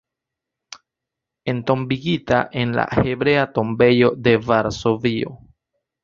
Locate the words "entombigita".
1.45-2.49